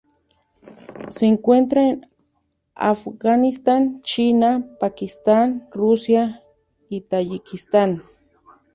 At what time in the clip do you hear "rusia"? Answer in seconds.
5.71-6.41